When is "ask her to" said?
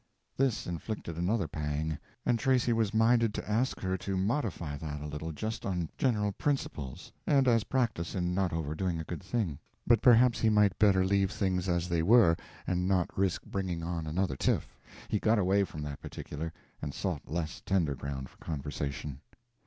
3.47-4.17